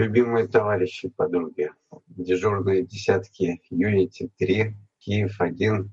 Любимые 0.00 0.48
товарищи 0.48 1.06
и 1.06 1.10
подруги, 1.10 1.70
дежурные 2.06 2.86
десятки 2.86 3.60
Юнити-3, 3.70 4.72
Киев-1, 4.98 5.90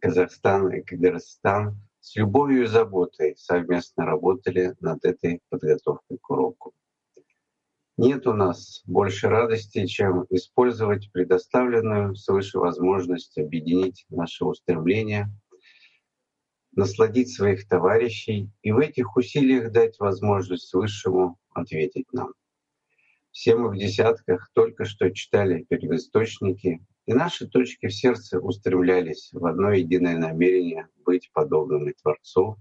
Казахстан 0.00 0.70
и 0.74 0.82
Кыргызстан 0.82 1.80
с 1.98 2.14
любовью 2.16 2.64
и 2.64 2.66
заботой 2.66 3.36
совместно 3.38 4.04
работали 4.04 4.76
над 4.80 5.02
этой 5.02 5.40
подготовкой 5.48 6.18
к 6.18 6.30
уроку. 6.30 6.74
Нет 7.96 8.26
у 8.26 8.34
нас 8.34 8.82
больше 8.84 9.28
радости, 9.28 9.86
чем 9.86 10.26
использовать 10.28 11.10
предоставленную 11.10 12.16
свыше 12.16 12.58
возможность 12.58 13.38
объединить 13.38 14.04
наши 14.10 14.44
устремления, 14.44 15.30
насладить 16.72 17.32
своих 17.32 17.66
товарищей 17.66 18.50
и 18.60 18.72
в 18.72 18.78
этих 18.78 19.16
усилиях 19.16 19.72
дать 19.72 19.98
возможность 19.98 20.74
Высшему 20.74 21.38
ответить 21.54 22.12
нам. 22.12 22.34
Все 23.38 23.54
мы 23.54 23.70
в 23.70 23.76
десятках 23.76 24.50
только 24.52 24.84
что 24.84 25.10
читали 25.10 25.64
первоисточники, 25.68 26.84
и 27.06 27.12
наши 27.12 27.46
точки 27.46 27.86
в 27.86 27.94
сердце 27.94 28.40
устремлялись 28.40 29.30
в 29.32 29.46
одно 29.46 29.70
единое 29.70 30.18
намерение 30.18 30.88
быть 31.04 31.30
подобными 31.32 31.92
Творцу, 32.02 32.56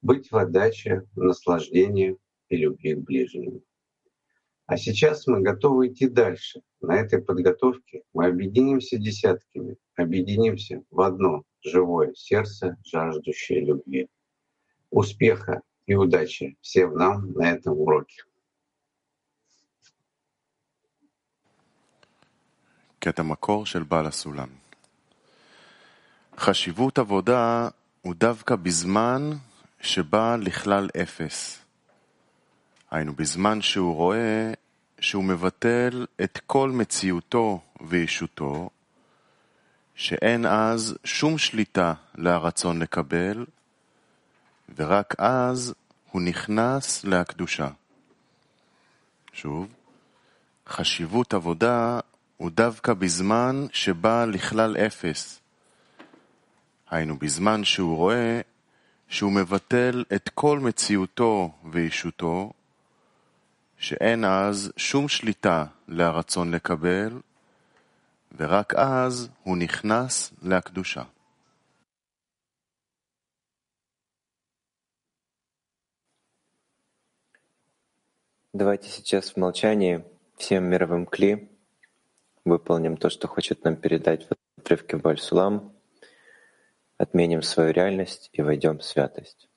быть 0.00 0.28
в 0.32 0.36
отдаче, 0.36 1.02
наслаждении 1.14 2.16
и 2.48 2.56
любви 2.56 2.96
к 2.96 3.04
ближнему. 3.04 3.62
А 4.66 4.76
сейчас 4.76 5.28
мы 5.28 5.40
готовы 5.40 5.86
идти 5.86 6.08
дальше. 6.08 6.62
На 6.80 6.96
этой 6.96 7.22
подготовке 7.22 8.02
мы 8.12 8.26
объединимся 8.26 8.98
десятками, 8.98 9.76
объединимся 9.94 10.82
в 10.90 11.00
одно 11.00 11.44
живое 11.60 12.12
сердце, 12.14 12.76
жаждущее 12.84 13.64
любви. 13.64 14.08
Успеха 14.90 15.62
и 15.86 15.94
удачи 15.94 16.56
всем 16.60 16.94
нам 16.94 17.30
на 17.34 17.52
этом 17.52 17.78
уроке. 17.78 18.24
קטע 23.04 23.22
מקור 23.22 23.66
של 23.66 23.82
בעל 23.82 24.06
הסולם. 24.06 24.48
חשיבות 26.38 26.98
עבודה 26.98 27.68
הוא 28.02 28.14
דווקא 28.14 28.56
בזמן 28.56 29.30
שבא 29.80 30.36
לכלל 30.36 30.88
אפס. 31.02 31.58
היינו 32.90 33.14
בזמן 33.14 33.62
שהוא 33.62 33.94
רואה 33.94 34.52
שהוא 35.00 35.24
מבטל 35.24 36.06
את 36.22 36.40
כל 36.46 36.70
מציאותו 36.70 37.60
וישותו, 37.80 38.70
שאין 39.94 40.46
אז 40.46 40.98
שום 41.04 41.38
שליטה 41.38 41.94
לרצון 42.14 42.82
לקבל, 42.82 43.46
ורק 44.76 45.14
אז 45.18 45.74
הוא 46.10 46.22
נכנס 46.22 47.04
להקדושה. 47.04 47.68
שוב, 49.32 49.74
חשיבות 50.68 51.34
עבודה 51.34 52.00
הוא 52.41 52.51
דווקא 52.51 52.93
בזמן 52.93 53.65
שבא 53.73 54.25
לכלל 54.25 54.77
אפס. 54.77 55.39
היינו 56.89 57.17
בזמן 57.17 57.63
שהוא 57.63 57.97
רואה 57.97 58.41
שהוא 59.07 59.31
מבטל 59.31 60.03
את 60.15 60.29
כל 60.29 60.59
מציאותו 60.59 61.51
וישותו, 61.71 62.53
שאין 63.77 64.25
אז 64.25 64.71
שום 64.77 65.07
שליטה 65.07 65.65
לרצון 65.87 66.51
לקבל, 66.51 67.19
ורק 68.37 68.73
אז 68.73 69.29
הוא 69.43 69.57
נכנס 69.57 70.33
להקדושה. 70.41 71.03
Давайте 78.53 78.87
сейчас 78.89 79.33
в 79.33 79.37
молчании 79.37 80.03
всем 80.37 80.63
мировым 80.63 81.05
кли 81.05 81.47
выполним 82.44 82.96
то, 82.96 83.10
что 83.10 83.28
хочет 83.28 83.64
нам 83.64 83.76
передать 83.76 84.26
в 84.26 84.32
отрывке 84.58 84.96
Баль-Сулам, 84.96 85.72
отменим 86.98 87.42
свою 87.42 87.72
реальность 87.72 88.30
и 88.32 88.42
войдем 88.42 88.78
в 88.78 88.84
святость. 88.84 89.48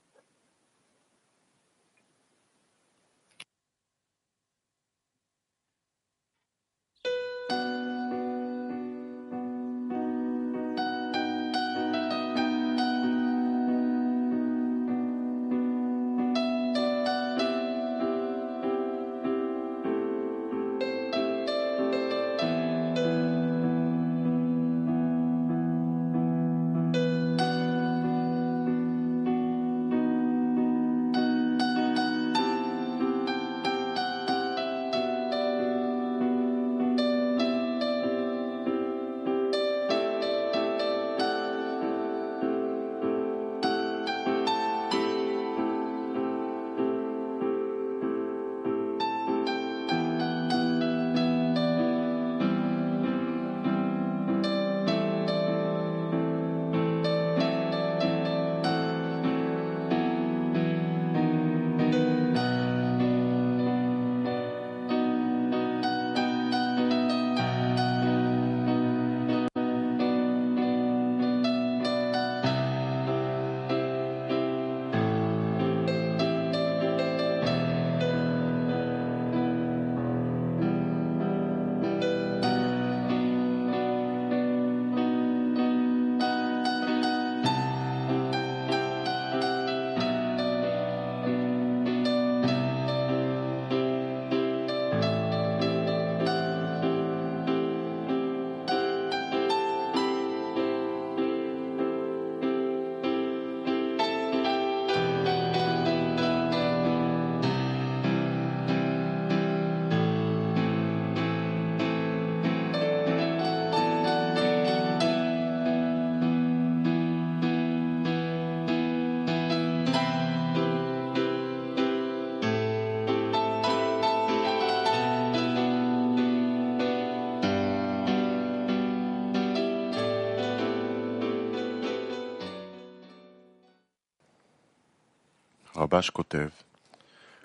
רבש 135.85 136.09
כותב, 136.09 136.47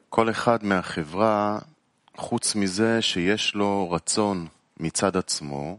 כל 0.08 0.30
אחד 0.30 0.64
מהחברה, 0.64 1.58
חוץ 2.16 2.54
מזה 2.54 3.02
שיש 3.02 3.54
לו 3.54 3.90
רצון 3.90 4.46
מצד 4.76 5.16
עצמו, 5.16 5.78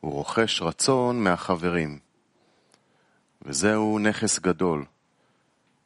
הוא 0.00 0.12
רוכש 0.12 0.62
רצון 0.62 1.24
מהחברים. 1.24 1.98
וזהו 3.42 3.98
נכס 3.98 4.38
גדול, 4.38 4.84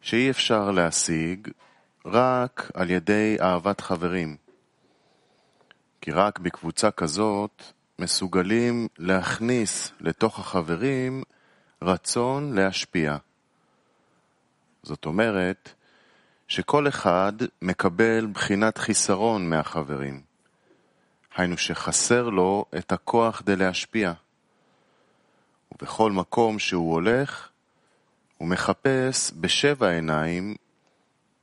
שאי 0.01 0.31
אפשר 0.31 0.71
להשיג 0.71 1.49
רק 2.07 2.71
על 2.75 2.91
ידי 2.91 3.37
אהבת 3.41 3.81
חברים. 3.81 4.37
כי 6.01 6.11
רק 6.11 6.39
בקבוצה 6.39 6.91
כזאת 6.91 7.63
מסוגלים 7.99 8.89
להכניס 8.99 9.93
לתוך 10.01 10.39
החברים 10.39 11.23
רצון 11.83 12.55
להשפיע. 12.55 13.17
זאת 14.83 15.07
אומרת 15.07 15.73
שכל 16.49 16.89
אחד 16.89 17.33
מקבל 17.63 18.27
בחינת 18.33 18.79
חיסרון 18.79 19.51
מהחברים. 19.51 20.23
היינו 21.37 21.59
שחסר 21.59 22.29
לו 22.29 22.65
את 22.79 22.93
הכוח 22.93 23.39
כדי 23.39 23.57
להשפיע. 23.57 24.13
ובכל 25.73 26.13
מקום 26.13 26.59
שהוא 26.59 26.93
הולך, 26.93 27.49
הוא 28.39 28.49
מחפש 28.49 29.33
בשבע 29.41 29.91
עיניים, 29.91 30.57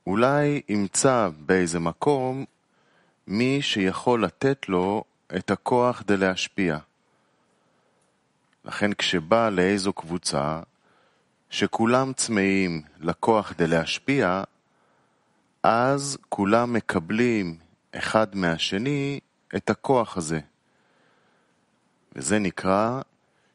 אולי 0.06 0.60
ימצא 0.68 1.28
באיזה 1.38 1.78
מקום 1.80 2.44
מי 3.26 3.62
שיכול 3.62 4.24
לתת 4.24 4.68
לו 4.68 5.04
את 5.36 5.50
הכוח 5.50 6.00
כדי 6.00 6.16
להשפיע. 6.16 6.78
לכן 8.64 8.92
כשבא 8.92 9.48
לאיזו 9.48 9.92
קבוצה 9.92 10.60
שכולם 11.50 12.12
צמאים 12.12 12.82
לכוח 13.00 13.52
כדי 13.52 13.66
להשפיע, 13.66 14.42
אז 15.62 16.18
כולם 16.28 16.72
מקבלים 16.72 17.58
אחד 17.92 18.36
מהשני 18.36 19.20
את 19.56 19.70
הכוח 19.70 20.16
הזה. 20.16 20.40
וזה 22.12 22.38
נקרא 22.38 23.00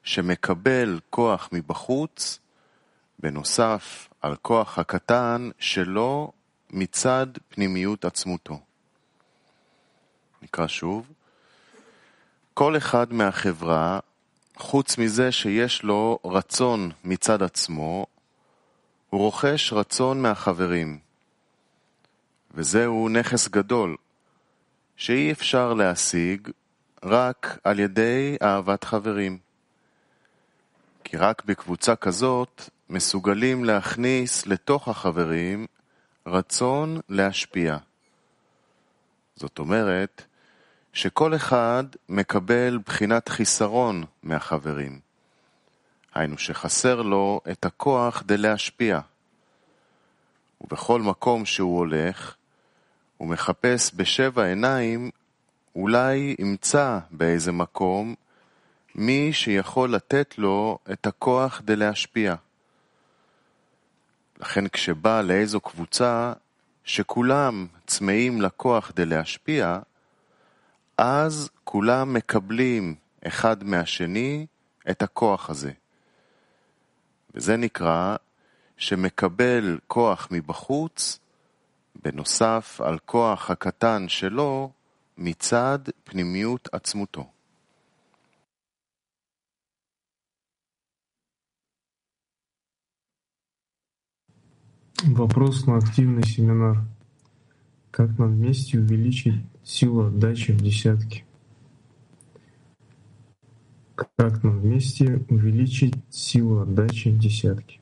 שמקבל 0.04 1.00
כוח 1.10 1.50
מבחוץ, 1.52 2.40
בנוסף 3.20 4.10
על 4.22 4.36
כוח 4.36 4.80
הקטן 4.80 5.50
שלו 5.60 6.32
מצד 6.70 7.28
פנימיות 7.50 8.06
עצמותו. 8.06 8.60
נקרא 10.42 10.68
שוב. 10.68 11.12
כל 12.54 12.78
אחד 12.78 13.14
מהחברה, 13.14 14.00
חוץ 14.62 14.98
מזה 14.98 15.32
שיש 15.32 15.84
לו 15.84 16.20
רצון 16.26 16.92
מצד 17.04 17.44
עצמו, 17.44 18.06
הוא 19.10 19.22
רוכש 19.22 19.74
רצון 19.74 20.22
מהחברים. 20.22 21.00
וזהו 22.54 23.10
נכס 23.10 23.48
גדול, 23.48 23.96
שאי 24.96 25.32
אפשר 25.32 25.74
להשיג 25.74 26.50
רק 27.04 27.58
על 27.64 27.80
ידי 27.80 28.38
אהבת 28.42 28.84
חברים. 28.84 29.38
כי 31.04 31.18
רק 31.18 31.46
בקבוצה 31.46 31.96
כזאת 31.96 32.70
מסוגלים 32.90 33.64
להכניס 33.64 34.46
לתוך 34.46 34.88
החברים 34.88 35.66
רצון 36.28 37.00
להשפיע. 37.10 37.78
זאת 39.36 39.60
אומרת, 39.60 40.24
שכל 40.94 41.36
אחד 41.36 41.84
מקבל 42.10 42.80
בחינת 42.86 43.30
חיסרון 43.30 44.04
מהחברים. 44.24 45.00
היינו 46.14 46.38
שחסר 46.38 47.02
לו 47.02 47.42
את 47.52 47.66
הכוח 47.66 48.20
כדי 48.20 48.38
להשפיע. 48.38 49.00
ובכל 50.62 51.02
מקום 51.02 51.46
שהוא 51.46 51.78
הולך, 51.78 52.36
הוא 53.18 53.28
מחפש 53.28 53.92
בשבע 53.96 54.46
עיניים, 54.46 55.12
אולי 55.76 56.36
ימצא 56.40 57.00
באיזה 57.12 57.52
מקום 57.52 58.16
מי 58.96 59.34
שיכול 59.34 59.96
לתת 59.96 60.38
לו 60.38 60.78
את 60.92 61.08
הכוח 61.08 61.58
כדי 61.58 61.76
להשפיע. 61.76 62.36
לכן 64.40 64.68
כשבא 64.68 65.22
לאיזו 65.22 65.60
קבוצה 65.60 66.34
שכולם 66.84 67.68
צמאים 67.88 68.42
לכוח 68.42 68.92
כדי 68.92 69.06
להשפיע, 69.06 69.80
אז 71.01 71.51
כולם 71.65 72.15
מקבלים 72.15 72.95
אחד 73.27 73.65
מהשני 73.65 74.47
את 74.91 75.03
הכוח 75.03 75.51
הזה. 75.51 75.73
וזה 77.35 77.57
נקרא 77.57 78.17
שמקבל 78.77 79.79
כוח 79.87 80.29
מבחוץ, 80.31 81.19
בנוסף 82.03 82.81
על 82.85 82.99
כוח 82.99 83.51
הקטן 83.51 84.05
שלו 84.09 84.71
מצד 85.19 85.79
פנימיות 86.05 86.69
עצמותו. 86.73 87.27
Вопрос 95.05 95.67
на 95.67 95.77
активный 95.77 96.25
семинар. 96.25 96.77
Как 97.91 98.19
нам 98.19 98.35
вместе 98.35 98.79
увеличить 98.79 99.41
силу 99.65 100.07
отдачи 100.07 100.53
в 100.53 100.61
десятки? 100.61 101.25
Как 103.95 104.43
нам 104.43 104.61
вместе 104.61 105.25
увеличить 105.31 105.95
силу 106.11 106.61
отдачи 106.61 107.09
в 107.09 107.19
десятки? 107.19 107.81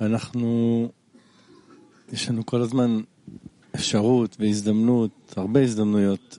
אנחנו, 0.00 0.88
יש 2.12 2.28
לנו 2.28 2.46
כל 2.46 2.60
הזמן 2.62 3.00
אפשרות 3.74 4.36
והזדמנות, 4.40 5.34
הרבה 5.36 5.60
הזדמנויות, 5.62 6.38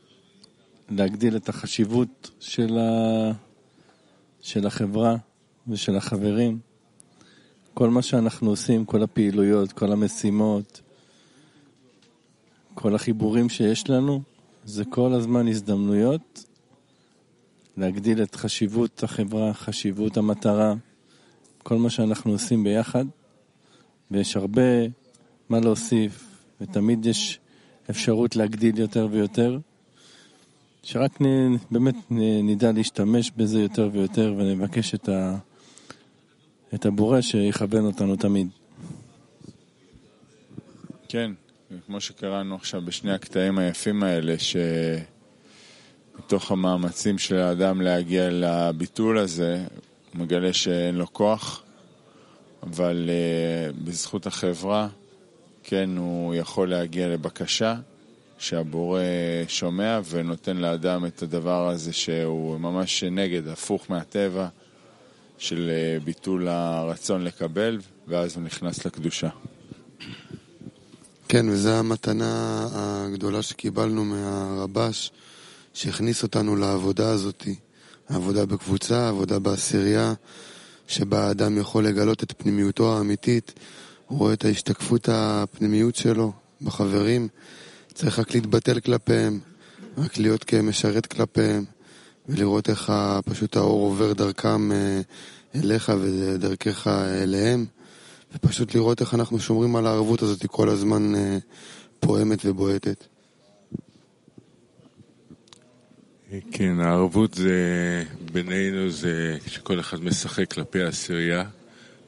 להגדיל 0.88 1.36
את 1.36 1.48
החשיבות 1.48 2.30
של, 2.40 2.78
ה... 2.78 3.32
של 4.40 4.66
החברה 4.66 5.16
ושל 5.68 5.96
החברים. 5.96 6.58
כל 7.74 7.90
מה 7.90 8.02
שאנחנו 8.02 8.50
עושים, 8.50 8.84
כל 8.84 9.02
הפעילויות, 9.02 9.72
כל 9.72 9.92
המשימות, 9.92 10.80
כל 12.74 12.94
החיבורים 12.94 13.48
שיש 13.48 13.90
לנו, 13.90 14.22
זה 14.64 14.84
כל 14.84 15.12
הזמן 15.12 15.48
הזדמנויות 15.48 16.44
להגדיל 17.76 18.22
את 18.22 18.34
חשיבות 18.34 19.02
החברה, 19.02 19.54
חשיבות 19.54 20.16
המטרה, 20.16 20.74
כל 21.62 21.76
מה 21.76 21.90
שאנחנו 21.90 22.32
עושים 22.32 22.64
ביחד, 22.64 23.04
ויש 24.10 24.36
הרבה 24.36 24.62
מה 25.48 25.60
להוסיף, 25.60 26.38
ותמיד 26.60 27.06
יש 27.06 27.40
אפשרות 27.90 28.36
להגדיל 28.36 28.78
יותר 28.78 29.08
ויותר, 29.10 29.58
שרק 30.88 31.22
נ, 31.22 31.26
באמת 31.70 31.94
נדע 32.42 32.72
להשתמש 32.72 33.30
בזה 33.36 33.60
יותר 33.60 33.88
ויותר 33.92 34.34
ונבקש 34.38 34.94
את, 34.94 35.08
ה, 35.08 35.36
את 36.74 36.86
הבורא 36.86 37.20
שיכוון 37.20 37.84
אותנו 37.84 38.16
תמיד. 38.16 38.48
כן, 41.08 41.32
כמו 41.86 42.00
שקראנו 42.00 42.54
עכשיו 42.54 42.82
בשני 42.82 43.12
הקטעים 43.12 43.58
היפים 43.58 44.02
האלה, 44.02 44.34
שמתוך 46.18 46.50
המאמצים 46.50 47.18
של 47.18 47.36
האדם 47.36 47.80
להגיע 47.80 48.28
לביטול 48.30 49.18
הזה, 49.18 49.64
הוא 50.12 50.22
מגלה 50.22 50.52
שאין 50.52 50.94
לו 50.94 51.12
כוח, 51.12 51.62
אבל 52.62 53.10
uh, 53.10 53.10
בזכות 53.84 54.26
החברה, 54.26 54.88
כן, 55.62 55.90
הוא 55.96 56.34
יכול 56.34 56.70
להגיע 56.70 57.08
לבקשה 57.08 57.76
שהבורא 58.38 59.00
שומע 59.48 60.00
ונותן 60.10 60.56
לאדם 60.56 61.06
את 61.06 61.22
הדבר 61.22 61.68
הזה 61.68 61.92
שהוא 61.92 62.58
ממש 62.60 63.04
נגד, 63.04 63.48
הפוך 63.48 63.90
מהטבע, 63.90 64.48
של 65.38 65.70
uh, 65.70 66.04
ביטול 66.04 66.48
הרצון 66.48 67.24
לקבל, 67.24 67.78
ואז 68.08 68.36
הוא 68.36 68.42
נכנס 68.42 68.86
לקדושה. 68.86 69.28
כן, 71.28 71.48
וזו 71.48 71.70
המתנה 71.70 72.66
הגדולה 72.72 73.42
שקיבלנו 73.42 74.04
מהרבש, 74.04 75.12
שהכניס 75.74 76.22
אותנו 76.22 76.56
לעבודה 76.56 77.10
הזאת, 77.10 77.44
העבודה 78.08 78.46
בקבוצה, 78.46 79.08
עבודה 79.08 79.38
בעשירייה, 79.38 80.14
שבה 80.88 81.28
האדם 81.28 81.58
יכול 81.58 81.86
לגלות 81.86 82.22
את 82.22 82.32
פנימיותו 82.36 82.96
האמיתית, 82.96 83.52
הוא 84.06 84.18
רואה 84.18 84.32
את 84.32 84.44
ההשתקפות 84.44 85.08
הפנימיות 85.12 85.96
שלו 85.96 86.32
בחברים, 86.62 87.28
צריך 87.96 88.18
רק 88.18 88.34
להתבטל 88.34 88.80
כלפיהם, 88.80 89.40
רק 89.98 90.18
להיות 90.18 90.44
כמשרת 90.44 91.06
כלפיהם, 91.06 91.64
ולראות 92.28 92.70
איך 92.70 92.92
פשוט 93.24 93.56
האור 93.56 93.80
עובר 93.80 94.12
דרכם 94.12 94.72
אה, 94.72 95.00
אליך 95.54 95.92
ודרכך 96.00 96.86
אליהם. 97.22 97.66
ופשוט 98.34 98.74
לראות 98.74 99.00
איך 99.00 99.14
אנחנו 99.14 99.40
שומרים 99.40 99.76
על 99.76 99.86
הערבות 99.86 100.22
הזאת 100.22 100.46
כל 100.46 100.68
הזמן 100.68 101.14
אה, 101.14 101.38
פועמת 102.00 102.38
ובועטת. 102.44 103.04
כן, 106.52 106.80
הערבות 106.80 107.34
זה, 107.34 108.04
בינינו 108.32 108.90
זה 108.90 109.36
שכל 109.46 109.80
אחד 109.80 110.00
משחק 110.04 110.50
כלפי 110.50 110.82
העשירייה, 110.82 111.44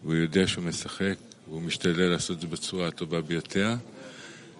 והוא 0.02 0.14
יודע 0.14 0.46
שהוא 0.46 0.64
משחק, 0.64 1.14
והוא 1.48 1.62
משתדל 1.62 2.08
לעשות 2.08 2.36
את 2.36 2.40
זה 2.40 2.46
בצורה 2.46 2.88
הטובה 2.88 3.20
ביותר, 3.20 3.74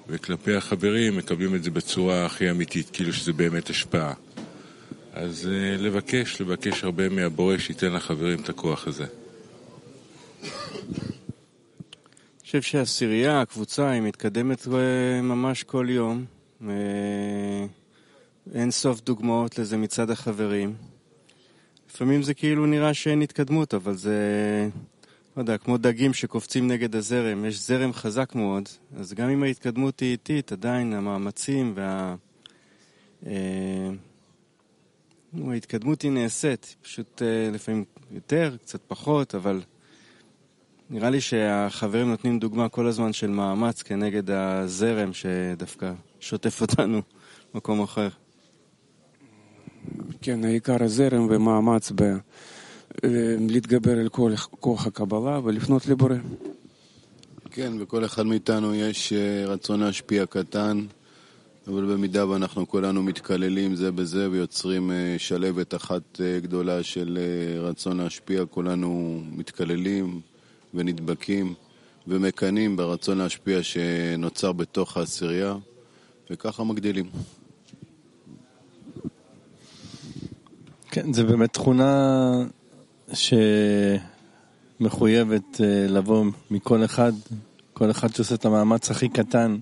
וכלפי 0.09 0.55
החברים 0.55 1.17
מקבלים 1.17 1.55
את 1.55 1.63
זה 1.63 1.71
בצורה 1.71 2.27
הכי 2.27 2.51
אמיתית, 2.51 2.91
כאילו 2.93 3.13
שזה 3.13 3.33
באמת 3.33 3.71
השפעה. 3.71 4.15
אז 5.13 5.49
אה, 5.53 5.77
לבקש, 5.77 6.41
לבקש 6.41 6.85
הרבה 6.85 7.09
מהבורא 7.09 7.59
שייתן 7.59 7.93
לחברים 7.93 8.41
את 8.41 8.49
הכוח 8.49 8.87
הזה. 8.87 9.07
חושב 12.49 12.63
שהעשירייה, 12.63 13.41
הקבוצה, 13.41 13.91
היא 13.91 14.03
מתקדמת 14.03 14.67
ממש 15.23 15.63
כל 15.63 15.87
יום, 15.91 16.25
אין 18.55 18.71
סוף 18.71 19.01
דוגמאות 19.01 19.59
לזה 19.59 19.77
מצד 19.77 20.11
החברים. 20.11 20.75
לפעמים 21.91 22.23
זה 22.23 22.35
כאילו 22.35 22.67
נראה 22.67 22.95
שאין 22.95 23.23
התקדמות, 23.23 23.75
אבל 23.75 23.95
זה, 23.95 24.19
לא 25.39 25.43
יודע, 25.43 25.59
כמו 25.59 25.77
דגים 25.77 26.15
שקופצים 26.15 26.69
נגד 26.69 26.97
הזרם. 26.97 27.45
יש 27.45 27.67
זרם 27.67 27.93
חזק 27.93 28.35
מאוד, 28.35 28.69
אז 28.97 29.15
גם 29.15 29.29
אם 29.29 29.43
ההתקדמות 29.43 30.01
היא 30.01 30.11
איטית, 30.11 30.53
עדיין 30.53 30.93
המאמצים 30.93 31.73
וה... 31.77 32.15
אה, 33.27 33.91
ההתקדמות 35.51 36.03
היא 36.03 36.11
נעשית, 36.11 36.77
פשוט 36.83 37.23
אה, 37.23 37.51
לפעמים 37.53 37.85
יותר, 38.11 38.57
קצת 38.63 38.81
פחות, 38.87 39.35
אבל 39.35 39.63
נראה 40.91 41.11
לי 41.11 41.21
שהחברים 41.21 42.09
נותנים 42.09 42.39
דוגמה 42.39 42.69
כל 42.69 42.87
הזמן 42.87 43.13
של 43.13 43.31
מאמץ 43.31 43.83
כנגד 43.83 44.31
הזרם 44.31 45.13
שדווקא 45.13 45.93
שוטף 46.21 46.61
אותנו 46.61 47.03
במקום 47.55 47.83
אחר. 47.83 48.09
כן, 50.23 50.45
העיקר 50.45 50.85
הזרם 50.85 51.27
ומאמץ 51.31 51.93
ב... 51.95 52.03
להתגבר 53.49 53.99
על 53.99 54.09
כל 54.09 54.33
כוח 54.61 54.87
הקבלה 54.87 55.41
ולפנות 55.45 55.87
לבורא. 55.87 56.15
כן, 57.51 57.73
וכל 57.81 58.05
אחד 58.05 58.27
מאיתנו 58.27 58.75
יש 58.75 59.13
רצון 59.47 59.81
להשפיע 59.81 60.27
קטן, 60.27 60.85
אבל 61.67 61.93
במידה 61.93 62.29
ואנחנו 62.29 62.69
כולנו 62.69 63.03
מתקללים 63.03 63.75
זה 63.77 63.93
בזה 63.93 64.31
ויוצרים 64.31 64.91
שלבת 65.19 65.75
אחת 65.75 66.21
גדולה 66.43 66.83
של 66.83 67.19
רצון 67.61 67.97
להשפיע, 67.97 68.47
כולנו 68.47 69.23
מתקללים 69.33 70.21
ונדבקים 70.75 71.55
ומקנאים 72.07 72.77
ברצון 72.77 73.19
להשפיע 73.19 73.63
שנוצר 73.63 74.53
בתוך 74.53 74.97
העשירייה, 74.97 75.57
וככה 76.31 76.65
מגדילים. 76.65 77.07
כן, 80.91 81.13
זו 81.13 81.27
באמת 81.27 81.53
תכונה 81.53 81.93
שמחויבת 84.81 85.61
לבוא 85.89 86.25
מכל 86.51 86.85
אחד, 86.85 87.13
כל 87.73 87.91
אחד 87.91 88.15
שעושה 88.15 88.35
את 88.35 88.45
המאמץ 88.45 88.91
הכי 88.91 89.09
קטן 89.09 89.57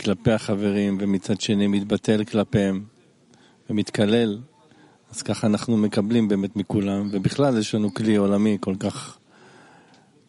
כלפי 0.00 0.32
החברים, 0.32 0.98
ומצד 1.00 1.40
שני 1.40 1.66
מתבטל 1.66 2.24
כלפיהם 2.24 2.84
ומתקלל, 3.70 4.38
אז 5.10 5.22
ככה 5.22 5.46
אנחנו 5.46 5.76
מקבלים 5.76 6.28
באמת 6.28 6.56
מכולם, 6.56 7.08
ובכלל 7.10 7.58
יש 7.58 7.74
לנו 7.74 7.94
כלי 7.94 8.16
עולמי 8.16 8.56
כל 8.60 8.74
כך, 8.80 9.18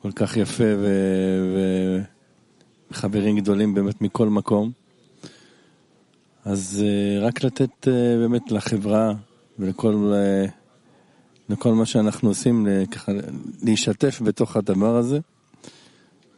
כל 0.01 0.11
כך 0.11 0.37
יפה 0.37 0.63
וחברים 2.91 3.39
גדולים 3.39 3.73
באמת 3.73 4.01
מכל 4.01 4.29
מקום. 4.29 4.71
אז 6.45 6.83
רק 7.21 7.43
לתת 7.43 7.87
באמת 8.19 8.51
לחברה 8.51 9.13
ולכל 9.59 10.13
לכל 11.49 11.73
מה 11.73 11.85
שאנחנו 11.85 12.29
עושים, 12.29 12.67
ככה 12.91 13.11
להשתתף 13.63 14.21
בתוך 14.21 14.57
הדבר 14.57 14.95
הזה 14.95 15.19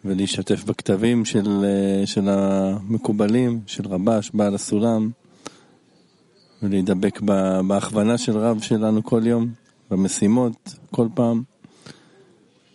ולהשתתף 0.06 0.64
בכתבים 0.64 1.26
של, 1.26 1.66
של 2.06 2.30
המקובלים, 2.30 3.62
של 3.68 3.88
רבש, 3.88 4.32
בעל 4.34 4.56
הסולם 4.56 5.12
ולהידבק 6.64 7.22
בהכוונה 7.68 8.18
של 8.18 8.38
רב 8.38 8.62
שלנו 8.62 9.04
כל 9.04 9.22
יום, 9.26 9.54
במשימות, 9.92 10.76
כל 10.92 11.08
פעם 11.14 11.44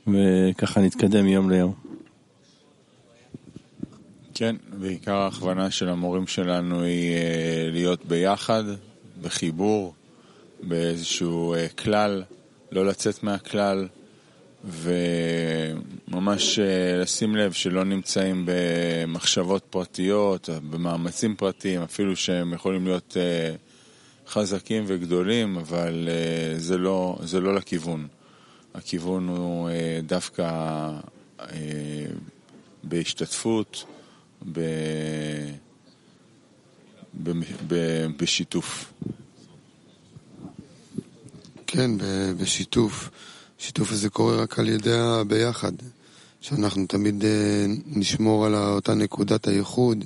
וככה 0.07 0.81
נתקדם 0.81 1.25
מיום 1.25 1.51
ליום. 1.51 1.73
כן, 4.35 4.57
ועיקר 4.81 5.15
ההכוונה 5.15 5.71
של 5.71 5.89
המורים 5.89 6.27
שלנו 6.27 6.83
היא 6.83 7.17
להיות 7.73 8.07
ביחד, 8.07 8.65
בחיבור, 9.23 9.95
באיזשהו 10.63 11.55
כלל, 11.79 12.23
לא 12.73 12.87
לצאת 12.87 13.23
מהכלל, 13.23 13.89
וממש 14.65 16.59
לשים 17.03 17.37
לב 17.37 17.53
שלא 17.53 17.85
נמצאים 17.85 18.47
במחשבות 18.47 19.67
פרטיות, 19.71 20.49
במאמצים 20.71 21.37
פרטיים, 21.37 21.83
אפילו 21.83 22.17
שהם 22.17 22.53
יכולים 22.53 22.85
להיות 22.87 23.17
חזקים 24.29 24.85
וגדולים, 24.87 25.57
אבל 25.57 26.09
זה 26.57 26.79
לא, 26.79 27.19
זה 27.23 27.41
לא 27.41 27.55
לכיוון. 27.55 28.07
הכיוון 28.75 29.29
הוא 29.29 29.71
דווקא 30.03 30.91
בהשתתפות, 32.85 33.85
ב... 34.53 34.61
ב... 37.23 37.31
ב... 37.69 38.07
בשיתוף. 38.17 38.93
כן, 41.77 41.91
בשיתוף. 42.41 43.11
השיתוף 43.61 43.93
הזה 43.93 44.09
קורה 44.11 44.37
רק 44.37 44.59
על 44.59 44.69
ידי 44.69 44.99
הביחד. 44.99 45.73
שאנחנו 46.41 46.87
תמיד 46.87 47.25
נשמור 47.87 48.47
על 48.47 48.55
אותה 48.55 48.95
נקודת 48.95 49.49
הייחוד, 49.49 50.05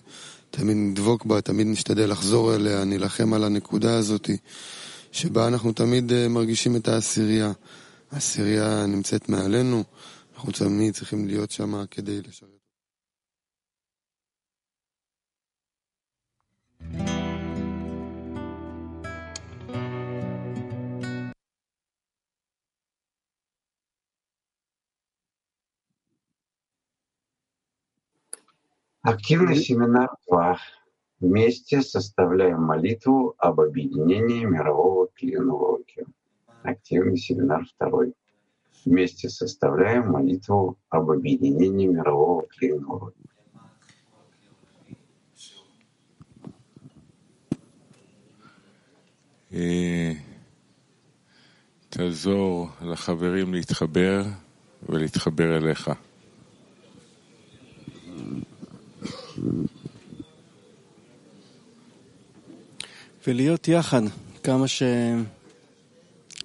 תמיד 0.51 0.77
נדבוק 0.77 1.25
בה, 1.25 1.41
תמיד 1.41 1.67
נשתדל 1.67 2.11
לחזור 2.11 2.55
אליה, 2.55 2.85
נילחם 2.85 3.33
על 3.33 3.45
הנקודה 3.45 3.99
הזאת, 3.99 4.31
שבה 5.13 5.47
אנחנו 5.49 5.73
תמיד 5.73 6.29
מרגישים 6.29 6.77
את 6.77 6.89
העשירייה. 6.89 7.53
העשירייה 8.13 8.87
נמצאת 8.87 9.29
מעלינו, 9.29 9.85
אנחנו 10.35 10.53
תמיד 10.53 10.95
צריכים 10.95 11.27
להיות 11.27 11.51
שם 11.51 11.85
כדי 11.91 12.21
לשרת. 12.23 12.61
Активный 29.10 29.56
семинар 29.56 30.10
2. 30.28 30.58
Вместе 31.20 31.82
составляем 31.82 32.64
молитву 32.64 33.36
об 33.38 33.62
объединении 33.62 34.46
мирового 34.46 35.08
клинологии. 35.16 36.06
Активный 36.64 37.18
семинар 37.18 37.64
2. 37.80 38.06
Вместе 38.86 39.30
составляем 39.30 40.12
молитву 40.12 40.78
об 40.90 41.12
объединении 41.12 41.88
мирового 41.88 42.46
клинологии. 42.48 43.26
תעזור 51.90 52.70
לחברים 52.82 53.54
להתחבר 53.54 54.24
ולהתחבר 54.90 55.58
אליך. 55.58 55.90
ולהיות 63.27 63.69
יחד 63.69 64.03
כמה, 64.43 64.69
ש... 64.69 64.83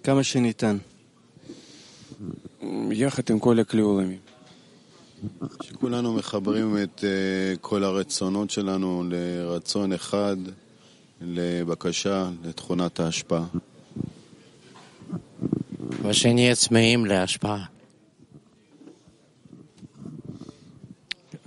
כמה 0.03 0.23
שניתן. 0.23 0.77
יחד 2.91 3.23
עם 3.29 3.39
כל 3.39 3.59
הכלי 3.59 3.81
עולמי. 3.81 4.17
שכולנו 5.63 6.13
מחברים 6.13 6.77
את 6.83 6.99
uh, 6.99 7.57
כל 7.61 7.83
הרצונות 7.83 8.49
שלנו 8.49 9.03
לרצון 9.09 9.93
אחד, 9.93 10.37
לבקשה, 11.21 12.29
לתכונת 12.43 12.99
ההשפעה. 12.99 13.45
ושנהיה 16.01 16.55
צמאים 16.55 17.05
להשפעה. 17.05 17.74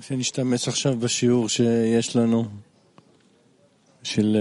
שנשתמש 0.08 0.68
עכשיו 0.68 0.96
בשיעור 0.96 1.48
שיש 1.48 2.16
לנו, 2.16 2.44
של 4.02 4.36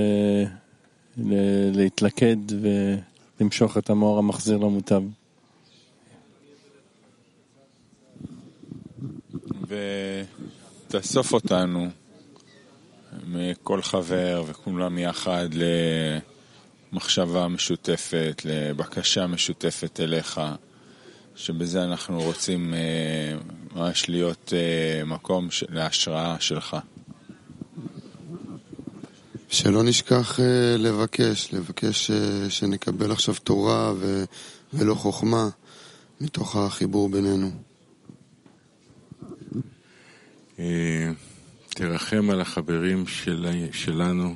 להתלכד 1.74 2.38
ולמשוך 3.40 3.78
את 3.78 3.90
המאור 3.90 4.20
המחזיר 4.20 4.58
למוטב. 4.58 5.04
ותאסוף 10.88 11.34
אותנו 11.34 11.88
מכל 13.28 13.82
חבר 13.82 14.44
וכולם 14.48 14.98
יחד 14.98 15.50
למחשבה 16.94 17.48
משותפת, 17.48 18.42
לבקשה 18.46 19.28
משותפת 19.28 20.00
אליך, 20.00 20.42
שבזה 21.36 21.84
אנחנו 21.84 22.22
רוצים 22.22 22.74
ממש 23.78 24.10
להיות 24.10 24.54
מקום 25.06 25.48
להשראה 25.70 26.40
שלך. 26.40 26.78
שלא 29.50 29.84
נשכח 29.84 30.40
לבקש, 30.78 31.54
לבקש 31.54 32.12
שנקבל 32.50 33.12
עכשיו 33.12 33.36
תורה 33.44 33.94
ו... 33.98 34.24
ולא 34.74 34.94
חוכמה 34.96 35.50
מתוך 36.22 36.56
החיבור 36.56 37.10
בינינו. 37.10 37.52
תרחם 41.70 42.30
על 42.30 42.42
החברים 42.42 43.08
של, 43.08 43.48
שלנו 43.72 44.36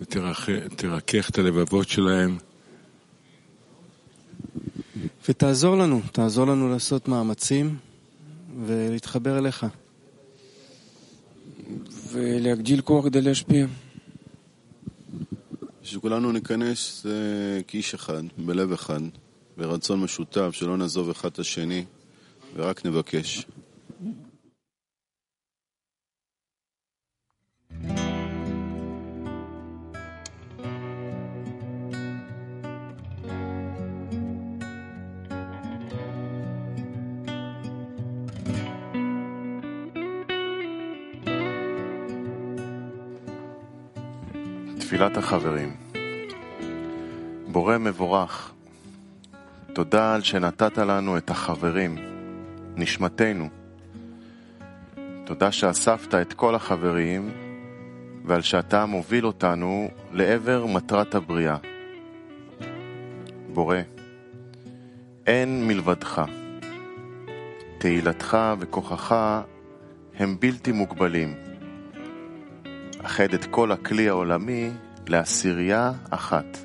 ותרכך 0.00 1.28
את 1.30 1.38
הלבבות 1.38 1.88
שלהם. 1.88 2.38
ותעזור 5.28 5.76
לנו, 5.76 6.00
תעזור 6.12 6.46
לנו 6.46 6.68
לעשות 6.68 7.08
מאמצים 7.08 7.76
ולהתחבר 8.64 9.38
אליך. 9.38 9.66
ולהגדיל 12.12 12.80
כוח 12.80 13.04
כדי 13.04 13.20
להשפיע. 13.20 13.66
שכולנו 15.82 16.32
ניכנס 16.32 17.06
כאיש 17.66 17.94
אחד, 17.94 18.22
בלב 18.38 18.72
אחד, 18.72 19.00
ברצון 19.56 20.00
משותף, 20.00 20.48
שלא 20.52 20.76
נעזוב 20.76 21.10
אחד 21.10 21.28
את 21.28 21.38
השני, 21.38 21.84
ורק 22.56 22.86
נבקש. 22.86 23.46
תפילת 44.86 45.16
החברים. 45.16 45.76
בורא 47.46 47.78
מבורך, 47.78 48.52
תודה 49.72 50.14
על 50.14 50.22
שנתת 50.22 50.78
לנו 50.78 51.16
את 51.16 51.30
החברים, 51.30 51.96
נשמתנו. 52.76 53.48
תודה 55.24 55.52
שאספת 55.52 56.14
את 56.14 56.32
כל 56.32 56.54
החברים 56.54 57.30
ועל 58.24 58.42
שאתה 58.42 58.86
מוביל 58.86 59.26
אותנו 59.26 59.88
לעבר 60.12 60.66
מטרת 60.66 61.14
הבריאה. 61.14 61.56
בורא, 63.52 63.76
אין 65.26 65.68
מלבדך. 65.68 66.22
תהילתך 67.78 68.38
וכוחך 68.58 69.16
הם 70.18 70.36
בלתי 70.40 70.72
מוגבלים. 70.72 71.45
אחד 73.06 73.34
את 73.34 73.44
כל 73.44 73.72
הכלי 73.72 74.08
העולמי 74.08 74.70
לעשירייה 75.08 75.92
אחת. 76.10 76.58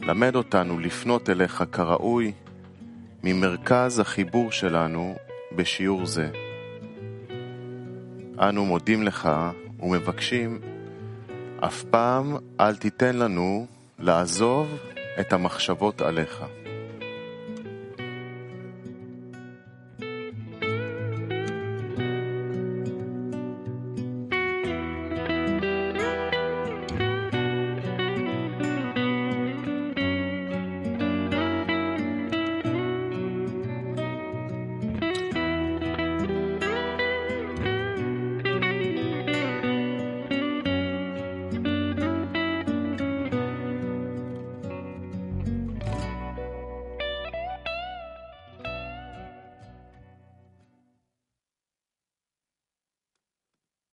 למד 0.00 0.36
אותנו 0.36 0.78
לפנות 0.78 1.30
אליך 1.30 1.64
כראוי 1.72 2.32
ממרכז 3.24 3.98
החיבור 3.98 4.52
שלנו 4.52 5.16
בשיעור 5.56 6.06
זה. 6.06 6.30
אנו 8.38 8.64
מודים 8.66 9.02
לך 9.02 9.28
ומבקשים, 9.80 10.60
אף 11.60 11.84
פעם 11.84 12.36
אל 12.60 12.76
תיתן 12.76 13.16
לנו 13.16 13.66
לעזוב 13.98 14.78
את 15.20 15.32
המחשבות 15.32 16.00
עליך. 16.00 16.44